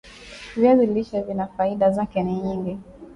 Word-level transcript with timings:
viazi 0.57 0.85
lishe 0.85 1.21
vina 1.21 1.47
faida 1.47 1.91
zake 1.91 2.23
ni 2.23 2.33
nyingi 2.33 2.77